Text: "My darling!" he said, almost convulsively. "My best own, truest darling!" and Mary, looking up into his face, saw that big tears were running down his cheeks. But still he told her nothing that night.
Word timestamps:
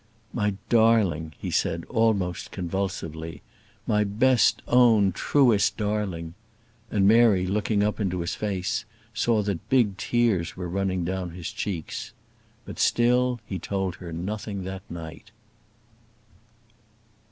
"My 0.33 0.55
darling!" 0.67 1.33
he 1.37 1.51
said, 1.51 1.85
almost 1.87 2.49
convulsively. 2.49 3.43
"My 3.85 4.03
best 4.03 4.63
own, 4.67 5.11
truest 5.11 5.77
darling!" 5.77 6.33
and 6.89 7.07
Mary, 7.07 7.45
looking 7.45 7.83
up 7.83 7.99
into 7.99 8.21
his 8.21 8.33
face, 8.33 8.83
saw 9.13 9.43
that 9.43 9.69
big 9.69 9.97
tears 9.97 10.57
were 10.57 10.67
running 10.67 11.05
down 11.05 11.35
his 11.37 11.51
cheeks. 11.51 12.13
But 12.65 12.79
still 12.79 13.39
he 13.45 13.59
told 13.59 13.97
her 13.97 14.11
nothing 14.11 14.63
that 14.63 14.81
night. 14.89 15.29